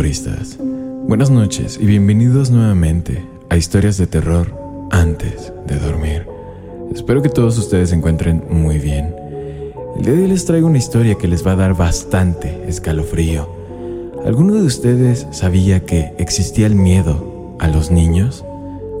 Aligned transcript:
Temporistas. 0.00 0.56
Buenas 1.06 1.30
noches 1.30 1.78
y 1.78 1.84
bienvenidos 1.84 2.50
nuevamente 2.50 3.22
a 3.50 3.58
Historias 3.58 3.98
de 3.98 4.06
Terror 4.06 4.50
antes 4.90 5.52
de 5.66 5.78
dormir. 5.78 6.26
Espero 6.94 7.20
que 7.20 7.28
todos 7.28 7.58
ustedes 7.58 7.90
se 7.90 7.96
encuentren 7.96 8.42
muy 8.48 8.78
bien. 8.78 9.14
El 9.98 10.02
día 10.02 10.14
de 10.14 10.22
hoy 10.22 10.28
les 10.28 10.46
traigo 10.46 10.68
una 10.68 10.78
historia 10.78 11.16
que 11.16 11.28
les 11.28 11.46
va 11.46 11.52
a 11.52 11.56
dar 11.56 11.74
bastante 11.74 12.64
escalofrío. 12.66 13.46
¿Alguno 14.24 14.54
de 14.54 14.62
ustedes 14.62 15.26
sabía 15.32 15.84
que 15.84 16.14
existía 16.16 16.66
el 16.66 16.76
miedo 16.76 17.56
a 17.58 17.68
los 17.68 17.90
niños? 17.90 18.42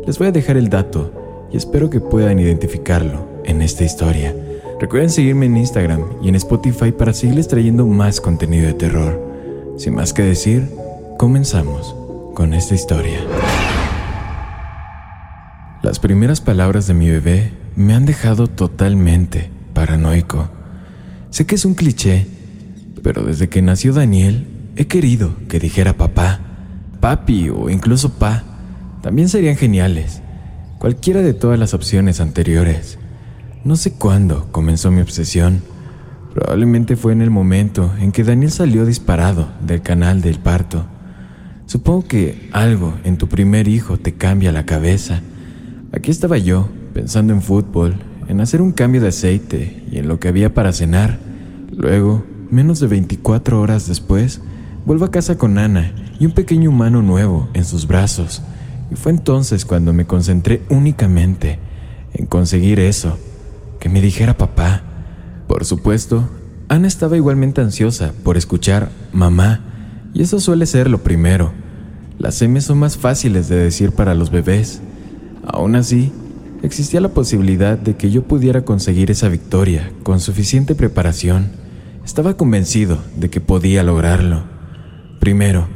Les 0.06 0.18
voy 0.18 0.28
a 0.28 0.32
dejar 0.32 0.58
el 0.58 0.68
dato 0.68 1.48
y 1.50 1.56
espero 1.56 1.88
que 1.88 2.00
puedan 2.00 2.38
identificarlo 2.38 3.26
en 3.46 3.62
esta 3.62 3.84
historia. 3.84 4.34
Recuerden 4.78 5.08
seguirme 5.08 5.46
en 5.46 5.56
Instagram 5.56 6.04
y 6.22 6.28
en 6.28 6.34
Spotify 6.34 6.92
para 6.92 7.14
seguirles 7.14 7.48
trayendo 7.48 7.86
más 7.86 8.20
contenido 8.20 8.66
de 8.66 8.74
terror. 8.74 9.30
Sin 9.78 9.94
más 9.94 10.12
que 10.12 10.20
decir, 10.20 10.68
comenzamos 11.20 11.94
con 12.34 12.54
esta 12.54 12.74
historia. 12.74 13.20
Las 15.82 15.98
primeras 15.98 16.40
palabras 16.40 16.86
de 16.86 16.94
mi 16.94 17.10
bebé 17.10 17.52
me 17.76 17.92
han 17.92 18.06
dejado 18.06 18.46
totalmente 18.46 19.50
paranoico. 19.74 20.48
Sé 21.28 21.44
que 21.44 21.56
es 21.56 21.66
un 21.66 21.74
cliché, 21.74 22.26
pero 23.02 23.22
desde 23.22 23.50
que 23.50 23.60
nació 23.60 23.92
Daniel 23.92 24.46
he 24.76 24.86
querido 24.86 25.36
que 25.50 25.60
dijera 25.60 25.98
papá, 25.98 26.40
papi 27.00 27.50
o 27.50 27.68
incluso 27.68 28.14
pa. 28.14 28.42
También 29.02 29.28
serían 29.28 29.56
geniales. 29.56 30.22
Cualquiera 30.78 31.20
de 31.20 31.34
todas 31.34 31.58
las 31.58 31.74
opciones 31.74 32.18
anteriores. 32.22 32.98
No 33.62 33.76
sé 33.76 33.92
cuándo 33.92 34.50
comenzó 34.52 34.90
mi 34.90 35.02
obsesión 35.02 35.60
Probablemente 36.34 36.94
fue 36.96 37.12
en 37.12 37.22
el 37.22 37.30
momento 37.30 37.92
en 37.98 38.12
que 38.12 38.22
Daniel 38.22 38.52
salió 38.52 38.86
disparado 38.86 39.48
del 39.60 39.82
canal 39.82 40.22
del 40.22 40.38
parto. 40.38 40.86
Supongo 41.70 42.08
que 42.08 42.48
algo 42.50 42.94
en 43.04 43.16
tu 43.16 43.28
primer 43.28 43.68
hijo 43.68 43.96
te 43.96 44.14
cambia 44.14 44.50
la 44.50 44.66
cabeza. 44.66 45.20
Aquí 45.92 46.10
estaba 46.10 46.36
yo, 46.36 46.68
pensando 46.92 47.32
en 47.32 47.42
fútbol, 47.42 47.94
en 48.26 48.40
hacer 48.40 48.60
un 48.60 48.72
cambio 48.72 49.00
de 49.00 49.06
aceite 49.06 49.84
y 49.88 49.98
en 49.98 50.08
lo 50.08 50.18
que 50.18 50.26
había 50.26 50.52
para 50.52 50.72
cenar. 50.72 51.20
Luego, 51.70 52.24
menos 52.50 52.80
de 52.80 52.88
24 52.88 53.60
horas 53.60 53.86
después, 53.86 54.40
vuelvo 54.84 55.04
a 55.04 55.12
casa 55.12 55.38
con 55.38 55.58
Ana 55.58 55.92
y 56.18 56.26
un 56.26 56.32
pequeño 56.32 56.70
humano 56.70 57.02
nuevo 57.02 57.48
en 57.54 57.64
sus 57.64 57.86
brazos. 57.86 58.42
Y 58.90 58.96
fue 58.96 59.12
entonces 59.12 59.64
cuando 59.64 59.92
me 59.92 60.06
concentré 60.06 60.62
únicamente 60.70 61.60
en 62.14 62.26
conseguir 62.26 62.80
eso, 62.80 63.16
que 63.78 63.88
me 63.88 64.00
dijera 64.00 64.36
papá. 64.36 64.82
Por 65.46 65.64
supuesto, 65.64 66.28
Ana 66.66 66.88
estaba 66.88 67.16
igualmente 67.16 67.60
ansiosa 67.60 68.12
por 68.24 68.36
escuchar 68.36 68.90
mamá, 69.12 69.60
y 70.12 70.22
eso 70.22 70.40
suele 70.40 70.66
ser 70.66 70.90
lo 70.90 71.04
primero. 71.04 71.52
Las 72.20 72.42
M 72.42 72.60
son 72.60 72.78
más 72.78 72.98
fáciles 72.98 73.48
de 73.48 73.56
decir 73.56 73.92
para 73.92 74.14
los 74.14 74.30
bebés. 74.30 74.82
Aún 75.46 75.74
así, 75.74 76.12
existía 76.62 77.00
la 77.00 77.08
posibilidad 77.08 77.78
de 77.78 77.96
que 77.96 78.10
yo 78.10 78.24
pudiera 78.24 78.62
conseguir 78.62 79.10
esa 79.10 79.30
victoria 79.30 79.90
con 80.02 80.20
suficiente 80.20 80.74
preparación. 80.74 81.48
Estaba 82.04 82.36
convencido 82.36 82.98
de 83.16 83.30
que 83.30 83.40
podía 83.40 83.82
lograrlo. 83.82 84.42
Primero, 85.18 85.66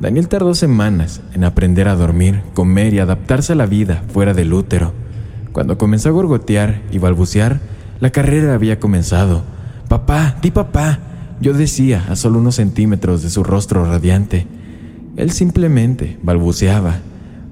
Daniel 0.00 0.28
tardó 0.28 0.54
semanas 0.54 1.20
en 1.34 1.44
aprender 1.44 1.88
a 1.88 1.94
dormir, 1.94 2.40
comer 2.54 2.94
y 2.94 2.98
adaptarse 2.98 3.52
a 3.52 3.56
la 3.56 3.66
vida 3.66 4.02
fuera 4.14 4.32
del 4.32 4.54
útero. 4.54 4.94
Cuando 5.52 5.76
comenzó 5.76 6.08
a 6.08 6.12
gorgotear 6.12 6.80
y 6.90 6.96
balbucear, 6.96 7.60
la 8.00 8.08
carrera 8.08 8.54
había 8.54 8.80
comenzado. 8.80 9.42
Papá, 9.88 10.38
di 10.40 10.52
papá, 10.52 11.00
yo 11.42 11.52
decía 11.52 12.06
a 12.08 12.16
solo 12.16 12.38
unos 12.38 12.54
centímetros 12.54 13.22
de 13.22 13.28
su 13.28 13.44
rostro 13.44 13.84
radiante. 13.84 14.46
Él 15.16 15.30
simplemente 15.30 16.18
balbuceaba. 16.22 17.00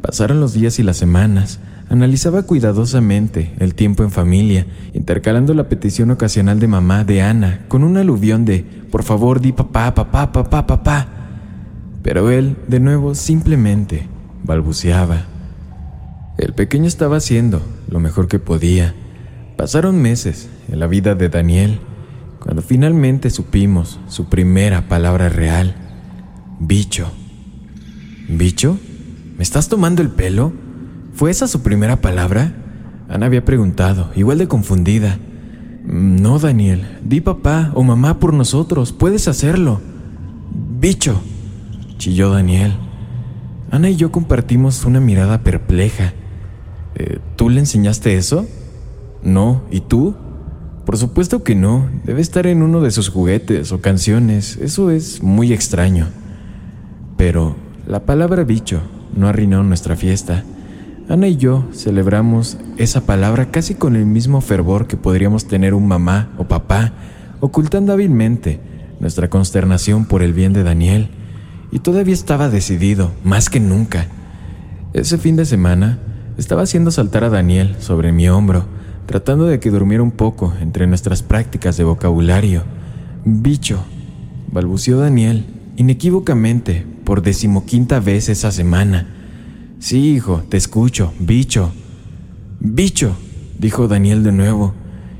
Pasaron 0.00 0.40
los 0.40 0.54
días 0.54 0.78
y 0.78 0.82
las 0.82 0.96
semanas. 0.96 1.60
Analizaba 1.88 2.44
cuidadosamente 2.44 3.52
el 3.58 3.74
tiempo 3.74 4.02
en 4.02 4.10
familia, 4.10 4.66
intercalando 4.94 5.54
la 5.54 5.68
petición 5.68 6.10
ocasional 6.10 6.60
de 6.60 6.68
mamá 6.68 7.04
de 7.04 7.20
Ana 7.20 7.64
con 7.68 7.82
un 7.82 7.96
aluvión 7.96 8.44
de 8.44 8.64
por 8.90 9.02
favor 9.02 9.40
di 9.40 9.52
papá, 9.52 9.94
papá, 9.94 10.32
papá, 10.32 10.66
papá. 10.66 11.08
Pero 12.02 12.30
él, 12.30 12.56
de 12.66 12.80
nuevo, 12.80 13.14
simplemente 13.14 14.06
balbuceaba. 14.44 15.26
El 16.38 16.54
pequeño 16.54 16.86
estaba 16.86 17.18
haciendo 17.18 17.60
lo 17.88 18.00
mejor 18.00 18.26
que 18.26 18.38
podía. 18.38 18.94
Pasaron 19.56 20.00
meses 20.00 20.48
en 20.70 20.80
la 20.80 20.86
vida 20.86 21.14
de 21.14 21.28
Daniel 21.28 21.80
cuando 22.40 22.62
finalmente 22.62 23.28
supimos 23.28 24.00
su 24.08 24.30
primera 24.30 24.88
palabra 24.88 25.28
real. 25.28 25.74
Bicho. 26.58 27.12
¿Bicho? 28.32 28.78
¿Me 29.36 29.42
estás 29.42 29.68
tomando 29.68 30.02
el 30.02 30.08
pelo? 30.08 30.52
¿Fue 31.14 31.32
esa 31.32 31.48
su 31.48 31.62
primera 31.62 32.00
palabra? 32.00 32.54
Ana 33.08 33.26
había 33.26 33.44
preguntado, 33.44 34.10
igual 34.14 34.38
de 34.38 34.46
confundida. 34.46 35.18
No, 35.84 36.38
Daniel, 36.38 36.98
di 37.02 37.20
papá 37.20 37.72
o 37.74 37.82
mamá 37.82 38.20
por 38.20 38.32
nosotros, 38.32 38.92
puedes 38.92 39.26
hacerlo. 39.26 39.80
Bicho, 40.78 41.20
chilló 41.98 42.30
Daniel. 42.30 42.72
Ana 43.72 43.90
y 43.90 43.96
yo 43.96 44.12
compartimos 44.12 44.84
una 44.84 45.00
mirada 45.00 45.42
perpleja. 45.42 46.12
Eh, 46.94 47.18
¿Tú 47.34 47.50
le 47.50 47.58
enseñaste 47.58 48.16
eso? 48.16 48.46
No, 49.24 49.62
¿y 49.72 49.80
tú? 49.80 50.14
Por 50.86 50.96
supuesto 50.96 51.42
que 51.42 51.56
no, 51.56 51.88
debe 52.04 52.20
estar 52.20 52.46
en 52.46 52.62
uno 52.62 52.80
de 52.80 52.92
sus 52.92 53.08
juguetes 53.08 53.72
o 53.72 53.80
canciones, 53.80 54.56
eso 54.56 54.90
es 54.90 55.20
muy 55.20 55.52
extraño. 55.52 56.06
Pero 57.16 57.56
la 57.90 57.98
palabra 58.06 58.44
bicho 58.44 58.80
no 59.16 59.26
arruinó 59.26 59.64
nuestra 59.64 59.96
fiesta. 59.96 60.44
Ana 61.08 61.26
y 61.26 61.36
yo 61.36 61.64
celebramos 61.72 62.56
esa 62.76 63.00
palabra 63.00 63.50
casi 63.50 63.74
con 63.74 63.96
el 63.96 64.06
mismo 64.06 64.40
fervor 64.40 64.86
que 64.86 64.96
podríamos 64.96 65.46
tener 65.46 65.74
un 65.74 65.88
mamá 65.88 66.28
o 66.38 66.44
papá, 66.44 66.92
ocultando 67.40 67.92
hábilmente 67.92 68.60
nuestra 69.00 69.28
consternación 69.28 70.04
por 70.04 70.22
el 70.22 70.32
bien 70.32 70.52
de 70.52 70.62
Daniel. 70.62 71.08
Y 71.72 71.80
todavía 71.80 72.14
estaba 72.14 72.48
decidido, 72.48 73.10
más 73.24 73.50
que 73.50 73.58
nunca. 73.58 74.06
Ese 74.92 75.18
fin 75.18 75.34
de 75.34 75.44
semana 75.44 75.98
estaba 76.38 76.62
haciendo 76.62 76.92
saltar 76.92 77.24
a 77.24 77.28
Daniel 77.28 77.74
sobre 77.80 78.12
mi 78.12 78.28
hombro, 78.28 78.66
tratando 79.06 79.46
de 79.46 79.58
que 79.58 79.72
durmiera 79.72 80.04
un 80.04 80.12
poco 80.12 80.54
entre 80.60 80.86
nuestras 80.86 81.24
prácticas 81.24 81.76
de 81.76 81.82
vocabulario. 81.82 82.62
Bicho, 83.24 83.82
balbuceó 84.52 85.00
Daniel, 85.00 85.44
inequívocamente, 85.76 86.86
por 87.10 87.22
decimoquinta 87.22 87.98
vez 87.98 88.28
esa 88.28 88.52
semana. 88.52 89.08
Sí, 89.80 90.12
hijo, 90.12 90.44
te 90.48 90.56
escucho, 90.56 91.12
bicho. 91.18 91.72
Bicho, 92.60 93.16
dijo 93.58 93.88
Daniel 93.88 94.22
de 94.22 94.30
nuevo. 94.30 94.74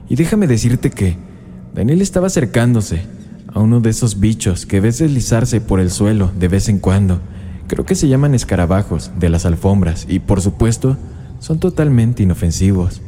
Y 0.08 0.14
déjame 0.14 0.46
decirte 0.46 0.90
que 0.90 1.16
Daniel 1.74 2.00
estaba 2.00 2.28
acercándose 2.28 3.02
a 3.52 3.58
uno 3.58 3.80
de 3.80 3.90
esos 3.90 4.20
bichos 4.20 4.66
que 4.66 4.78
ves 4.78 4.98
deslizarse 4.98 5.60
por 5.60 5.80
el 5.80 5.90
suelo 5.90 6.30
de 6.38 6.46
vez 6.46 6.68
en 6.68 6.78
cuando. 6.78 7.22
Creo 7.66 7.84
que 7.84 7.96
se 7.96 8.06
llaman 8.06 8.36
escarabajos 8.36 9.10
de 9.18 9.28
las 9.28 9.44
alfombras 9.44 10.06
y, 10.08 10.20
por 10.20 10.40
supuesto, 10.40 10.96
son 11.40 11.58
totalmente 11.58 12.22
inofensivos. 12.22 13.02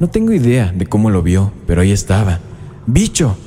No 0.00 0.10
tengo 0.10 0.34
idea 0.34 0.70
de 0.70 0.86
cómo 0.86 1.08
lo 1.08 1.22
vio, 1.22 1.50
pero 1.66 1.80
ahí 1.80 1.92
estaba, 1.92 2.40
bicho. 2.86 3.38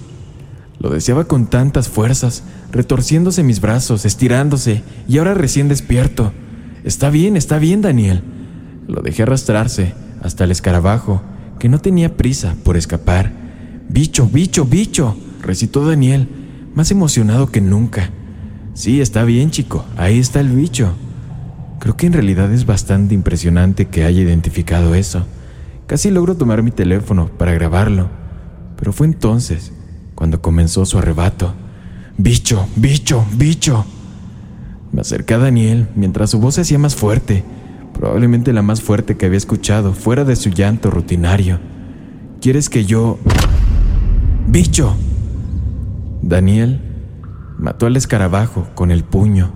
Lo 0.81 0.89
deseaba 0.89 1.25
con 1.25 1.45
tantas 1.45 1.89
fuerzas, 1.89 2.41
retorciéndose 2.71 3.43
mis 3.43 3.61
brazos, 3.61 4.03
estirándose, 4.03 4.81
y 5.07 5.19
ahora 5.19 5.35
recién 5.35 5.67
despierto. 5.67 6.33
Está 6.83 7.11
bien, 7.11 7.37
está 7.37 7.59
bien, 7.59 7.83
Daniel. 7.83 8.23
Lo 8.87 9.03
dejé 9.03 9.21
arrastrarse 9.21 9.93
hasta 10.23 10.43
el 10.43 10.49
escarabajo, 10.49 11.21
que 11.59 11.69
no 11.69 11.77
tenía 11.77 12.17
prisa 12.17 12.55
por 12.63 12.77
escapar. 12.77 13.31
Bicho, 13.89 14.25
bicho, 14.25 14.65
bicho, 14.65 15.15
recitó 15.43 15.85
Daniel, 15.85 16.27
más 16.73 16.89
emocionado 16.89 17.51
que 17.51 17.61
nunca. 17.61 18.09
Sí, 18.73 19.01
está 19.01 19.23
bien, 19.23 19.51
chico, 19.51 19.85
ahí 19.97 20.17
está 20.17 20.39
el 20.39 20.49
bicho. 20.49 20.93
Creo 21.79 21.95
que 21.95 22.07
en 22.07 22.13
realidad 22.13 22.51
es 22.51 22.65
bastante 22.65 23.13
impresionante 23.13 23.85
que 23.85 24.03
haya 24.03 24.21
identificado 24.21 24.95
eso. 24.95 25.27
Casi 25.85 26.09
logro 26.09 26.37
tomar 26.37 26.63
mi 26.63 26.71
teléfono 26.71 27.27
para 27.37 27.53
grabarlo, 27.53 28.09
pero 28.77 28.91
fue 28.93 29.05
entonces 29.05 29.73
cuando 30.21 30.39
comenzó 30.39 30.85
su 30.85 30.99
arrebato. 30.99 31.55
Bicho, 32.15 32.67
bicho, 32.75 33.25
bicho. 33.33 33.87
Me 34.91 35.01
acerqué 35.01 35.33
a 35.33 35.39
Daniel 35.39 35.87
mientras 35.95 36.29
su 36.29 36.39
voz 36.39 36.53
se 36.53 36.61
hacía 36.61 36.77
más 36.77 36.95
fuerte, 36.95 37.43
probablemente 37.95 38.53
la 38.53 38.61
más 38.61 38.83
fuerte 38.83 39.17
que 39.17 39.25
había 39.25 39.39
escuchado, 39.39 39.93
fuera 39.93 40.23
de 40.23 40.35
su 40.35 40.51
llanto 40.51 40.91
rutinario. 40.91 41.59
¿Quieres 42.39 42.69
que 42.69 42.85
yo... 42.85 43.17
Bicho. 44.47 44.95
Daniel 46.21 46.81
mató 47.57 47.87
al 47.87 47.97
escarabajo 47.97 48.67
con 48.75 48.91
el 48.91 49.03
puño. 49.03 49.51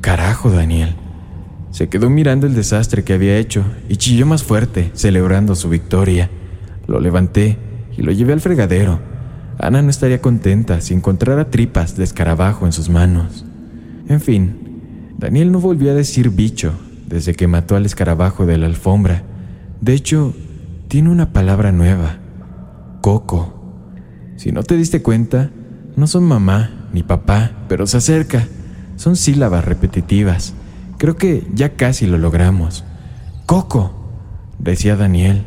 Carajo, 0.00 0.52
Daniel. 0.52 0.94
Se 1.72 1.88
quedó 1.88 2.08
mirando 2.08 2.46
el 2.46 2.54
desastre 2.54 3.02
que 3.02 3.14
había 3.14 3.36
hecho 3.36 3.64
y 3.88 3.96
chilló 3.96 4.26
más 4.26 4.44
fuerte, 4.44 4.92
celebrando 4.94 5.56
su 5.56 5.68
victoria. 5.68 6.30
Lo 6.86 7.00
levanté 7.00 7.58
y 7.98 8.02
lo 8.02 8.12
llevé 8.12 8.32
al 8.32 8.40
fregadero. 8.40 9.09
Ana 9.62 9.82
no 9.82 9.90
estaría 9.90 10.22
contenta 10.22 10.80
si 10.80 10.94
encontrara 10.94 11.50
tripas 11.50 11.96
de 11.96 12.04
escarabajo 12.04 12.64
en 12.64 12.72
sus 12.72 12.88
manos. 12.88 13.44
En 14.08 14.20
fin, 14.20 15.14
Daniel 15.18 15.52
no 15.52 15.60
volvió 15.60 15.90
a 15.90 15.94
decir 15.94 16.30
bicho 16.30 16.72
desde 17.06 17.34
que 17.34 17.46
mató 17.46 17.76
al 17.76 17.84
escarabajo 17.84 18.46
de 18.46 18.56
la 18.56 18.66
alfombra. 18.66 19.22
De 19.80 19.92
hecho, 19.92 20.34
tiene 20.88 21.10
una 21.10 21.32
palabra 21.32 21.72
nueva. 21.72 22.16
Coco. 23.02 23.54
Si 24.36 24.50
no 24.50 24.62
te 24.62 24.76
diste 24.76 25.02
cuenta, 25.02 25.50
no 25.94 26.06
son 26.06 26.24
mamá 26.24 26.88
ni 26.94 27.02
papá, 27.02 27.50
pero 27.68 27.86
se 27.86 27.98
acerca. 27.98 28.46
Son 28.96 29.14
sílabas 29.14 29.64
repetitivas. 29.64 30.54
Creo 30.96 31.16
que 31.16 31.46
ya 31.54 31.74
casi 31.76 32.06
lo 32.06 32.16
logramos. 32.16 32.84
Coco, 33.44 33.92
decía 34.58 34.96
Daniel. 34.96 35.44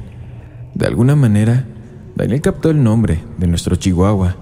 De 0.75 0.85
alguna 0.85 1.15
manera, 1.15 1.65
Daniel 2.15 2.41
captó 2.41 2.69
el 2.69 2.83
nombre 2.83 3.19
de 3.37 3.47
nuestro 3.47 3.75
Chihuahua. 3.75 4.35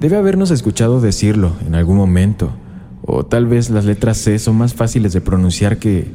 Debe 0.00 0.16
habernos 0.16 0.50
escuchado 0.50 1.00
decirlo 1.00 1.52
en 1.66 1.74
algún 1.74 1.96
momento, 1.96 2.50
o 3.02 3.24
tal 3.24 3.46
vez 3.46 3.70
las 3.70 3.84
letras 3.84 4.18
C 4.18 4.38
son 4.38 4.56
más 4.56 4.74
fáciles 4.74 5.12
de 5.12 5.20
pronunciar 5.20 5.78
que 5.78 6.10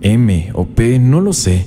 M 0.00 0.50
o 0.54 0.66
P, 0.66 0.98
no 0.98 1.20
lo 1.20 1.32
sé. 1.32 1.66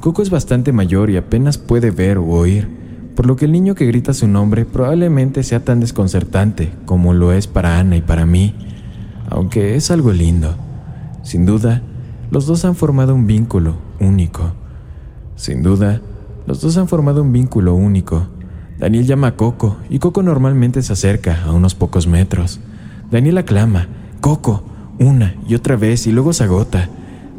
Coco 0.00 0.22
es 0.22 0.28
bastante 0.28 0.72
mayor 0.72 1.08
y 1.08 1.16
apenas 1.16 1.56
puede 1.56 1.90
ver 1.90 2.18
o 2.18 2.26
oír, 2.26 2.68
por 3.16 3.26
lo 3.26 3.36
que 3.36 3.46
el 3.46 3.52
niño 3.52 3.74
que 3.74 3.86
grita 3.86 4.12
su 4.12 4.28
nombre 4.28 4.66
probablemente 4.66 5.42
sea 5.42 5.64
tan 5.64 5.80
desconcertante 5.80 6.72
como 6.84 7.14
lo 7.14 7.32
es 7.32 7.46
para 7.46 7.78
Ana 7.78 7.96
y 7.96 8.02
para 8.02 8.26
mí, 8.26 8.54
aunque 9.30 9.76
es 9.76 9.90
algo 9.90 10.12
lindo. 10.12 10.54
Sin 11.22 11.46
duda, 11.46 11.80
los 12.30 12.46
dos 12.46 12.66
han 12.66 12.74
formado 12.74 13.14
un 13.14 13.26
vínculo 13.26 13.76
único. 13.98 14.52
Sin 15.36 15.62
duda, 15.62 16.02
los 16.46 16.60
dos 16.60 16.76
han 16.76 16.88
formado 16.88 17.22
un 17.22 17.32
vínculo 17.32 17.74
único. 17.74 18.28
Daniel 18.78 19.06
llama 19.06 19.28
a 19.28 19.36
Coco 19.36 19.76
y 19.88 19.98
Coco 19.98 20.22
normalmente 20.22 20.82
se 20.82 20.92
acerca 20.92 21.44
a 21.44 21.52
unos 21.52 21.74
pocos 21.74 22.06
metros. 22.06 22.60
Daniel 23.10 23.38
aclama, 23.38 23.88
Coco, 24.20 24.64
una 24.98 25.36
y 25.48 25.54
otra 25.54 25.76
vez 25.76 26.06
y 26.06 26.12
luego 26.12 26.32
se 26.32 26.44
agota. 26.44 26.88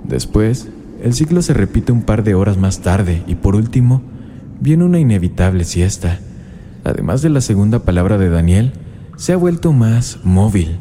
Después, 0.04 0.70
el 1.02 1.14
ciclo 1.14 1.42
se 1.42 1.54
repite 1.54 1.92
un 1.92 2.04
par 2.04 2.24
de 2.24 2.36
horas 2.36 2.58
más 2.58 2.82
tarde 2.82 3.24
y 3.28 3.36
por 3.36 3.56
último, 3.56 4.02
viene 4.60 4.84
una 4.84 5.00
inevitable 5.00 5.66
siesta. 5.66 6.20
Además 6.84 7.22
de 7.22 7.30
la 7.30 7.42
segunda 7.42 7.80
palabra 7.80 8.18
de 8.18 8.30
Daniel, 8.30 8.74
se 9.18 9.34
ha 9.34 9.38
vuelto 9.38 9.74
más 9.74 10.20
móvil. 10.24 10.78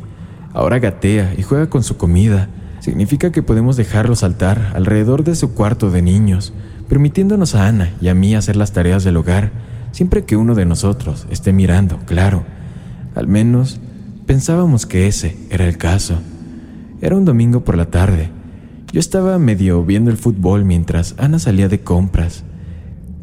Ahora 0.53 0.79
gatea 0.79 1.35
y 1.37 1.43
juega 1.43 1.69
con 1.69 1.83
su 1.83 1.97
comida, 1.97 2.49
Significa 2.85 3.33
que 3.33 3.43
podemos 3.43 3.79
dejarlo 3.79 4.15
saltar 4.15 4.73
alrededor 4.75 5.25
de 5.25 5.37
su 5.37 5.55
cuarto 5.55 5.91
de 5.91 6.03
niños, 6.03 6.53
permitiéndonos 6.89 7.55
a 7.55 7.67
Ana 7.67 7.93
y 8.01 8.09
a 8.09 8.15
mí 8.15 8.35
hacer 8.35 8.57
las 8.57 8.73
tareas 8.73 9.05
del 9.05 9.17
hogar, 9.17 9.53
siempre 9.93 10.25
que 10.25 10.37
uno 10.37 10.55
de 10.55 10.67
nosotros 10.67 11.27
esté 11.31 11.53
mirando, 11.53 11.99
claro. 12.07 12.45
Al 13.15 13.29
menos 13.29 13.81
pensábamos 14.27 14.87
que 14.87 15.07
ese 15.07 15.37
era 15.51 15.67
el 15.67 15.79
caso. 15.79 16.19
Era 17.01 17.17
un 17.17 17.25
domingo 17.25 17.65
por 17.65 17.77
la 17.77 17.87
tarde. 17.87 18.31
Yo 18.93 19.01
estaba 19.01 19.39
medio 19.39 19.85
viendo 19.85 20.11
el 20.11 20.17
fútbol 20.17 20.65
mientras 20.65 21.15
Ana 21.19 21.39
salía 21.39 21.69
de 21.69 21.81
compras. 21.81 22.45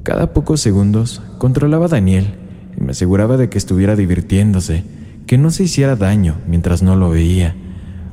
Cada 0.04 0.34
pocos 0.34 0.62
segundos 0.62 1.22
controlaba 1.38 1.86
a 1.86 1.90
Daniel 1.90 2.36
y 2.78 2.84
me 2.84 2.92
aseguraba 2.92 3.38
de 3.38 3.50
que 3.50 3.58
estuviera 3.58 3.96
divirtiéndose, 3.96 4.84
que 5.28 5.38
no 5.38 5.52
se 5.52 5.64
hiciera 5.64 5.96
daño 5.96 6.36
mientras 6.48 6.84
no 6.84 6.96
lo 6.96 7.10
veía. 7.10 7.56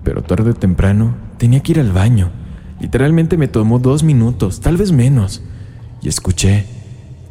Pero 0.04 0.22
tarde 0.22 0.50
o 0.50 0.54
temprano 0.54 1.28
Tenía 1.38 1.60
que 1.60 1.70
ir 1.70 1.80
al 1.80 1.92
baño. 1.92 2.30
Literalmente 2.80 3.36
me 3.36 3.48
tomó 3.48 3.78
dos 3.78 4.02
minutos, 4.02 4.60
tal 4.60 4.76
vez 4.76 4.92
menos. 4.92 5.42
Y 6.00 6.08
escuché, 6.08 6.64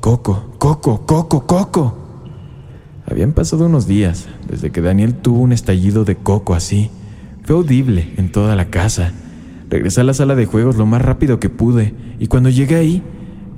Coco, 0.01 0.55
Coco, 0.57 1.05
Coco, 1.05 1.47
Coco. 1.47 1.97
Habían 3.09 3.31
pasado 3.31 3.65
unos 3.67 3.87
días 3.87 4.27
desde 4.49 4.71
que 4.71 4.81
Daniel 4.81 5.15
tuvo 5.15 5.39
un 5.39 5.53
estallido 5.53 6.03
de 6.03 6.17
coco 6.17 6.53
así. 6.53 6.91
Fue 7.43 7.55
audible 7.55 8.13
en 8.17 8.31
toda 8.31 8.55
la 8.57 8.65
casa. 8.65 9.13
Regresé 9.69 10.01
a 10.01 10.03
la 10.03 10.13
sala 10.13 10.35
de 10.35 10.45
juegos 10.45 10.75
lo 10.75 10.85
más 10.85 11.01
rápido 11.01 11.39
que 11.39 11.49
pude 11.49 11.93
y 12.19 12.27
cuando 12.27 12.49
llegué 12.49 12.75
ahí, 12.75 13.03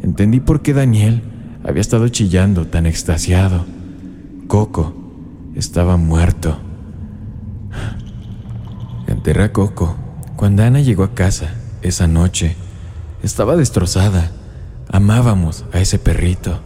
entendí 0.04 0.40
por 0.40 0.62
qué 0.62 0.74
Daniel 0.74 1.24
había 1.64 1.82
estado 1.82 2.08
chillando 2.10 2.68
tan 2.68 2.86
extasiado. 2.86 3.66
Coco 4.48 4.94
estaba 5.56 5.98
muerto. 5.98 6.60
Enterré 9.08 9.44
a 9.44 9.54
Coco 9.54 9.96
cuando 10.36 10.64
Ana 10.64 10.82
llegó 10.82 11.04
a 11.04 11.16
casa 11.16 11.59
esa 11.82 12.08
noche, 12.08 12.56
estaba 13.24 13.56
destrozada. 13.56 14.32
Amábamos 14.92 15.66
a 15.72 15.80
ese 15.80 16.00
perrito. 16.00 16.60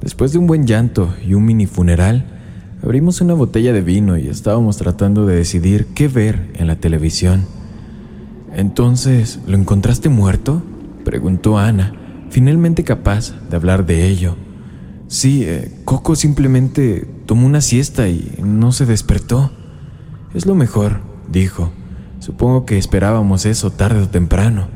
Después 0.00 0.32
de 0.32 0.38
un 0.38 0.46
buen 0.46 0.66
llanto 0.66 1.14
y 1.26 1.34
un 1.34 1.44
mini 1.44 1.66
funeral, 1.66 2.24
abrimos 2.82 3.20
una 3.20 3.34
botella 3.34 3.72
de 3.72 3.82
vino 3.82 4.16
y 4.16 4.28
estábamos 4.28 4.76
tratando 4.76 5.26
de 5.26 5.36
decidir 5.36 5.86
qué 5.94 6.08
ver 6.08 6.50
en 6.54 6.66
la 6.66 6.76
televisión. 6.76 7.46
Entonces, 8.54 9.40
¿lo 9.46 9.56
encontraste 9.56 10.08
muerto? 10.08 10.62
preguntó 11.04 11.58
Ana, 11.58 11.94
finalmente 12.30 12.84
capaz 12.84 13.34
de 13.48 13.56
hablar 13.56 13.86
de 13.86 14.08
ello. 14.08 14.36
Sí, 15.08 15.42
eh, 15.44 15.72
Coco 15.84 16.14
simplemente 16.14 17.06
tomó 17.26 17.46
una 17.46 17.60
siesta 17.60 18.08
y 18.08 18.38
no 18.42 18.72
se 18.72 18.86
despertó. 18.86 19.50
Es 20.34 20.46
lo 20.46 20.54
mejor, 20.54 21.00
dijo. 21.28 21.72
Supongo 22.20 22.66
que 22.66 22.78
esperábamos 22.78 23.46
eso 23.46 23.70
tarde 23.70 24.02
o 24.02 24.08
temprano. 24.08 24.68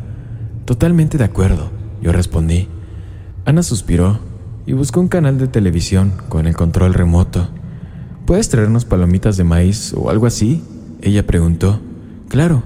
Totalmente 0.64 1.18
de 1.18 1.24
acuerdo, 1.24 1.70
yo 2.02 2.10
respondí. 2.10 2.68
Ana 3.44 3.62
suspiró 3.62 4.18
y 4.66 4.72
buscó 4.72 5.00
un 5.00 5.08
canal 5.08 5.38
de 5.38 5.46
televisión 5.46 6.14
con 6.30 6.46
el 6.46 6.56
control 6.56 6.94
remoto. 6.94 7.48
¿Puedes 8.24 8.48
traernos 8.48 8.86
palomitas 8.86 9.36
de 9.36 9.44
maíz 9.44 9.92
o 9.94 10.08
algo 10.08 10.26
así? 10.26 10.64
Ella 11.02 11.26
preguntó. 11.26 11.80
Claro. 12.28 12.62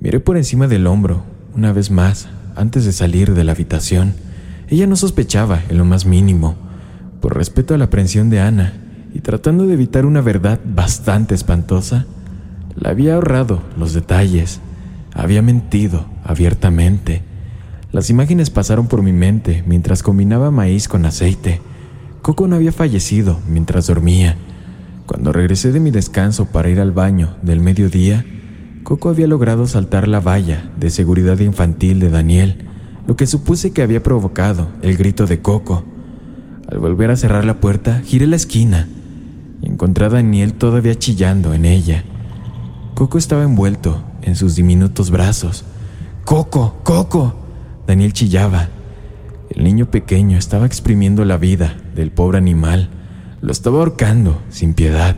Miré 0.00 0.18
por 0.18 0.38
encima 0.38 0.66
del 0.66 0.86
hombro, 0.86 1.24
una 1.54 1.72
vez 1.74 1.90
más, 1.90 2.28
antes 2.56 2.86
de 2.86 2.92
salir 2.92 3.34
de 3.34 3.44
la 3.44 3.52
habitación. 3.52 4.14
Ella 4.68 4.86
no 4.86 4.96
sospechaba 4.96 5.60
en 5.68 5.76
lo 5.76 5.84
más 5.84 6.06
mínimo. 6.06 6.56
Por 7.20 7.36
respeto 7.36 7.74
a 7.74 7.78
la 7.78 7.84
aprensión 7.84 8.30
de 8.30 8.40
Ana 8.40 8.72
y 9.12 9.20
tratando 9.20 9.66
de 9.66 9.74
evitar 9.74 10.06
una 10.06 10.22
verdad 10.22 10.58
bastante 10.64 11.34
espantosa, 11.34 12.06
le 12.80 12.88
había 12.88 13.14
ahorrado 13.14 13.62
los 13.76 13.92
detalles, 13.92 14.60
había 15.12 15.42
mentido 15.42 16.06
abiertamente. 16.24 17.22
Las 17.92 18.10
imágenes 18.10 18.50
pasaron 18.50 18.86
por 18.86 19.02
mi 19.02 19.12
mente 19.12 19.64
mientras 19.66 20.02
combinaba 20.02 20.50
maíz 20.50 20.88
con 20.88 21.06
aceite. 21.06 21.60
Coco 22.22 22.46
no 22.46 22.56
había 22.56 22.72
fallecido 22.72 23.40
mientras 23.48 23.86
dormía. 23.86 24.36
Cuando 25.06 25.32
regresé 25.32 25.72
de 25.72 25.80
mi 25.80 25.90
descanso 25.90 26.46
para 26.46 26.68
ir 26.68 26.80
al 26.80 26.92
baño 26.92 27.36
del 27.42 27.60
mediodía, 27.60 28.24
Coco 28.82 29.08
había 29.08 29.26
logrado 29.26 29.66
saltar 29.66 30.06
la 30.06 30.20
valla 30.20 30.70
de 30.78 30.90
seguridad 30.90 31.38
infantil 31.40 32.00
de 32.00 32.10
Daniel, 32.10 32.66
lo 33.06 33.16
que 33.16 33.26
supuse 33.26 33.72
que 33.72 33.82
había 33.82 34.02
provocado 34.02 34.68
el 34.82 34.96
grito 34.96 35.26
de 35.26 35.40
Coco. 35.40 35.84
Al 36.70 36.78
volver 36.78 37.10
a 37.10 37.16
cerrar 37.16 37.44
la 37.44 37.60
puerta, 37.60 38.02
giré 38.04 38.26
la 38.26 38.36
esquina 38.36 38.86
y 39.62 39.68
encontré 39.68 40.04
a 40.04 40.10
Daniel 40.10 40.52
todavía 40.52 40.94
chillando 40.94 41.54
en 41.54 41.64
ella. 41.64 42.04
Coco 42.98 43.16
estaba 43.16 43.44
envuelto 43.44 44.02
en 44.22 44.34
sus 44.34 44.56
diminutos 44.56 45.12
brazos. 45.12 45.64
¡Coco! 46.24 46.80
¡Coco! 46.82 47.32
Daniel 47.86 48.12
chillaba. 48.12 48.70
El 49.50 49.62
niño 49.62 49.88
pequeño 49.88 50.36
estaba 50.36 50.66
exprimiendo 50.66 51.24
la 51.24 51.36
vida 51.36 51.76
del 51.94 52.10
pobre 52.10 52.38
animal. 52.38 52.88
Lo 53.40 53.52
estaba 53.52 53.78
ahorcando 53.78 54.42
sin 54.48 54.74
piedad. 54.74 55.14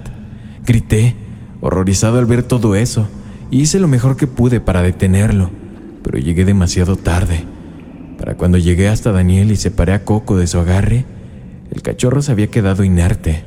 Grité, 0.67 1.17
horrorizado 1.63 2.19
al 2.19 2.27
ver 2.27 2.43
todo 2.43 2.75
eso, 2.75 3.09
y 3.51 3.63
hice 3.63 3.81
lo 3.81 3.89
mejor 3.89 4.19
que 4.19 4.27
pude 4.27 4.61
para 4.61 4.83
detenerlo, 4.83 5.49
pero 6.03 6.19
llegué 6.19 6.45
demasiado 6.45 6.97
tarde. 6.97 7.45
Para 8.19 8.37
cuando 8.37 8.59
llegué 8.59 8.91
hasta 8.91 9.11
Daniel 9.11 9.51
y 9.53 9.57
separé 9.57 9.95
a 9.95 10.05
Coco 10.05 10.37
de 10.37 10.49
su 10.49 10.59
agarre, 10.59 11.07
el 11.71 11.81
cachorro 11.81 12.21
se 12.21 12.31
había 12.31 12.51
quedado 12.51 12.85
inerte. 12.85 13.43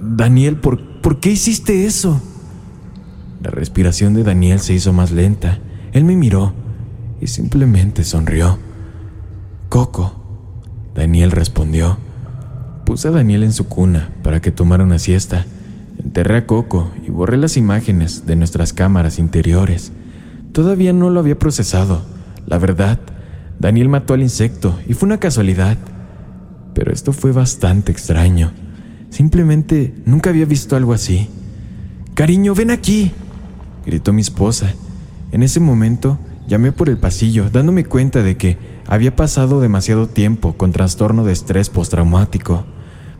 Daniel, 0.00 0.56
¿por, 0.56 1.02
¿por 1.02 1.20
qué 1.20 1.32
hiciste 1.32 1.84
eso? 1.84 2.22
La 3.44 3.50
respiración 3.50 4.14
de 4.14 4.24
Daniel 4.24 4.58
se 4.58 4.72
hizo 4.72 4.94
más 4.94 5.10
lenta. 5.10 5.58
Él 5.92 6.06
me 6.06 6.16
miró 6.16 6.54
y 7.20 7.26
simplemente 7.26 8.02
sonrió. 8.02 8.58
Coco. 9.68 10.14
Daniel 10.94 11.30
respondió. 11.30 11.98
Puse 12.86 13.08
a 13.08 13.10
Daniel 13.10 13.42
en 13.42 13.52
su 13.52 13.68
cuna 13.68 14.08
para 14.22 14.40
que 14.40 14.50
tomara 14.50 14.82
una 14.82 14.98
siesta. 14.98 15.44
Enterré 16.02 16.38
a 16.38 16.46
Coco 16.46 16.90
y 17.06 17.10
borré 17.10 17.36
las 17.36 17.58
imágenes 17.58 18.24
de 18.24 18.34
nuestras 18.34 18.72
cámaras 18.72 19.18
interiores. 19.18 19.92
Todavía 20.52 20.94
no 20.94 21.10
lo 21.10 21.20
había 21.20 21.38
procesado. 21.38 22.00
La 22.46 22.56
verdad, 22.56 22.98
Daniel 23.58 23.90
mató 23.90 24.14
al 24.14 24.22
insecto 24.22 24.78
y 24.88 24.94
fue 24.94 25.06
una 25.06 25.20
casualidad. 25.20 25.76
Pero 26.72 26.94
esto 26.94 27.12
fue 27.12 27.32
bastante 27.32 27.92
extraño. 27.92 28.52
Simplemente 29.10 29.92
nunca 30.06 30.30
había 30.30 30.46
visto 30.46 30.76
algo 30.76 30.94
así. 30.94 31.28
Cariño, 32.14 32.54
ven 32.54 32.70
aquí, 32.70 33.12
gritó 33.84 34.12
mi 34.12 34.20
esposa. 34.20 34.74
En 35.32 35.42
ese 35.42 35.60
momento 35.60 36.18
llamé 36.46 36.72
por 36.72 36.88
el 36.88 36.98
pasillo, 36.98 37.50
dándome 37.50 37.84
cuenta 37.84 38.22
de 38.22 38.36
que 38.36 38.58
había 38.86 39.16
pasado 39.16 39.60
demasiado 39.60 40.08
tiempo 40.08 40.54
con 40.54 40.72
trastorno 40.72 41.24
de 41.24 41.32
estrés 41.32 41.70
postraumático. 41.70 42.64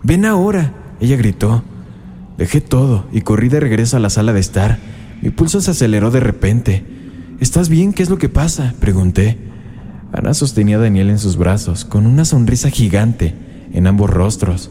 Ven 0.02 0.25
ahora, 0.25 0.73
ella 1.00 1.16
gritó. 1.16 1.62
Dejé 2.37 2.61
todo 2.61 3.06
y 3.12 3.21
corrí 3.21 3.49
de 3.49 3.61
regreso 3.61 3.97
a 3.97 4.00
la 4.00 4.11
sala 4.11 4.33
de 4.33 4.40
estar. 4.40 4.78
Mi 5.23 5.30
pulso 5.30 5.61
se 5.61 5.71
aceleró 5.71 6.11
de 6.11 6.21
repente. 6.21 6.85
¿Estás 7.40 7.68
bien? 7.68 7.92
¿Qué 7.92 8.02
es 8.02 8.11
lo 8.11 8.18
que 8.18 8.28
pasa? 8.28 8.75
pregunté. 8.80 9.38
Ana 10.12 10.35
sostenía 10.35 10.76
a 10.76 10.80
Daniel 10.80 11.11
en 11.11 11.18
sus 11.18 11.37
brazos, 11.37 11.85
con 11.85 12.06
una 12.06 12.25
sonrisa 12.25 12.71
gigante 12.71 13.35
en 13.73 13.87
ambos 13.87 14.11
rostros. 14.11 14.71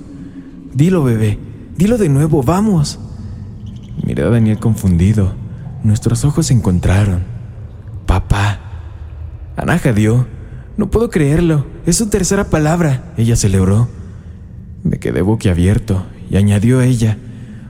Dilo, 0.74 1.04
bebé, 1.04 1.38
dilo 1.78 1.98
de 1.98 2.10
nuevo, 2.10 2.44
vamos. 2.44 3.00
Miré 4.06 4.24
a 4.24 4.30
Daniel 4.30 4.60
confundido. 4.60 5.43
Nuestros 5.84 6.26
ojos 6.26 6.48
se 6.48 6.54
encontraron. 6.54 7.24
Papá. 8.06 8.60
Ana 9.56 9.78
jadeó 9.78 10.26
no 10.78 10.90
puedo 10.90 11.10
creerlo. 11.10 11.66
Es 11.86 11.98
su 11.98 12.08
tercera 12.08 12.46
palabra. 12.46 13.14
Ella 13.18 13.36
celebró. 13.36 13.88
Me 14.84 14.98
quedé 14.98 15.22
boquiabierto 15.22 16.06
y 16.30 16.38
añadió 16.38 16.82
ella. 16.82 17.18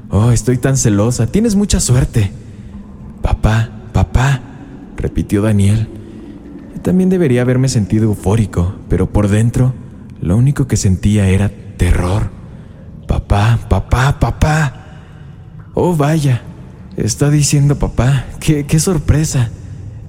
Oh, 0.10 0.32
estoy 0.32 0.58
tan 0.58 0.78
celosa. 0.78 1.28
Tienes 1.28 1.56
mucha 1.56 1.80
suerte. 1.80 2.32
Papá, 3.22 3.70
papá, 3.92 4.42
repitió 4.96 5.42
Daniel. 5.42 5.88
Yo 6.76 6.82
también 6.82 7.10
debería 7.10 7.42
haberme 7.42 7.68
sentido 7.70 8.06
eufórico, 8.06 8.76
pero 8.90 9.12
por 9.12 9.28
dentro 9.28 9.74
lo 10.22 10.38
único 10.38 10.68
que 10.68 10.78
sentía 10.78 11.28
era 11.28 11.52
terror. 11.78 12.30
Papá, 13.08 13.60
papá, 13.70 14.20
papá. 14.20 14.74
Oh, 15.74 15.96
vaya. 15.96 16.42
Está 16.98 17.30
diciendo 17.30 17.80
papá. 17.80 18.26
¡Qué, 18.40 18.66
qué 18.66 18.80
sorpresa! 18.80 19.50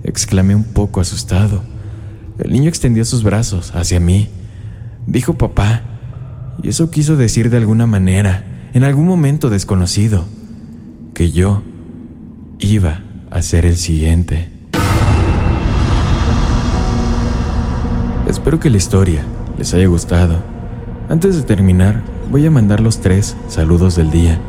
exclamé 0.05 0.55
un 0.55 0.65
poco 0.65 1.01
asustado. 1.01 1.63
El 2.39 2.53
niño 2.53 2.69
extendió 2.69 3.05
sus 3.05 3.23
brazos 3.23 3.75
hacia 3.75 4.01
mí. 4.01 4.29
Dijo 5.07 5.35
papá, 5.35 5.83
y 6.63 6.69
eso 6.69 6.91
quiso 6.91 7.17
decir 7.17 7.51
de 7.51 7.57
alguna 7.57 7.87
manera, 7.87 8.45
en 8.75 8.85
algún 8.85 9.07
momento 9.07 9.51
desconocido, 9.51 10.25
que 11.15 11.31
yo 11.31 11.63
iba 12.59 13.03
a 13.31 13.43
ser 13.43 13.67
el 13.67 13.77
siguiente. 13.77 14.51
Espero 18.29 18.61
que 18.61 18.71
la 18.71 18.77
historia 18.77 19.23
les 19.59 19.73
haya 19.75 19.87
gustado. 19.87 20.43
Antes 21.09 21.37
de 21.37 21.43
terminar, 21.43 22.03
voy 22.31 22.47
a 22.47 22.51
mandar 22.51 22.81
los 22.81 23.01
tres 23.01 23.37
saludos 23.49 23.97
del 23.97 24.11
día. 24.11 24.41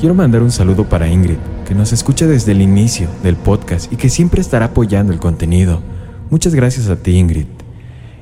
Quiero 0.00 0.14
mandar 0.14 0.42
un 0.42 0.52
saludo 0.52 0.88
para 0.88 1.08
Ingrid, 1.08 1.38
que 1.68 1.74
nos 1.74 1.92
escucha 1.92 2.26
desde 2.26 2.52
el 2.52 2.62
inicio 2.62 3.08
del 3.22 3.36
podcast 3.36 3.92
y 3.92 3.96
que 3.96 4.08
siempre 4.08 4.40
estará 4.40 4.64
apoyando 4.64 5.12
el 5.12 5.18
contenido. 5.18 5.82
Muchas 6.30 6.54
gracias 6.54 6.88
a 6.88 6.96
ti, 6.96 7.18
Ingrid. 7.18 7.44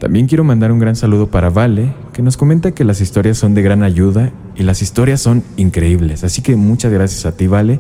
También 0.00 0.26
quiero 0.26 0.42
mandar 0.42 0.72
un 0.72 0.80
gran 0.80 0.96
saludo 0.96 1.30
para 1.30 1.48
Vale, 1.48 1.94
que 2.12 2.22
nos 2.22 2.36
comenta 2.36 2.72
que 2.72 2.82
las 2.82 3.00
historias 3.00 3.38
son 3.38 3.54
de 3.54 3.62
gran 3.62 3.84
ayuda 3.84 4.32
y 4.56 4.64
las 4.64 4.82
historias 4.82 5.20
son 5.20 5.44
increíbles. 5.56 6.24
Así 6.24 6.42
que 6.42 6.56
muchas 6.56 6.92
gracias 6.92 7.24
a 7.24 7.36
ti, 7.36 7.46
Vale. 7.46 7.78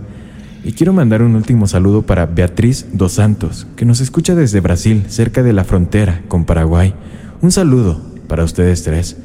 Y 0.62 0.70
quiero 0.70 0.92
mandar 0.92 1.20
un 1.20 1.34
último 1.34 1.66
saludo 1.66 2.02
para 2.02 2.26
Beatriz 2.26 2.86
Dos 2.92 3.14
Santos, 3.14 3.66
que 3.74 3.84
nos 3.84 4.00
escucha 4.00 4.36
desde 4.36 4.60
Brasil, 4.60 5.06
cerca 5.08 5.42
de 5.42 5.52
la 5.52 5.64
frontera 5.64 6.22
con 6.28 6.44
Paraguay. 6.44 6.94
Un 7.42 7.50
saludo 7.50 8.00
para 8.28 8.44
ustedes 8.44 8.84
tres. 8.84 9.16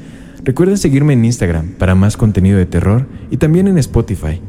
Recuerden 0.44 0.80
seguirme 0.80 1.14
en 1.14 1.24
Instagram 1.24 1.74
para 1.78 1.94
más 1.94 2.18
contenido 2.18 2.58
de 2.58 2.66
terror 2.66 3.06
y 3.30 3.38
también 3.38 3.68
en 3.68 3.78
Spotify. 3.78 4.42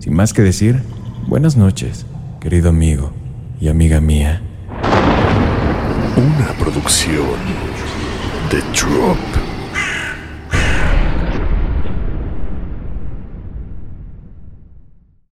Sin 0.00 0.14
más 0.14 0.32
que 0.32 0.42
decir, 0.42 0.82
buenas 1.26 1.56
noches, 1.56 2.06
querido 2.40 2.68
amigo 2.68 3.12
y 3.60 3.68
amiga 3.68 4.00
mía. 4.00 4.40
Una 6.16 6.48
producción 6.58 7.38
de 8.50 8.60
Drop. 8.72 9.35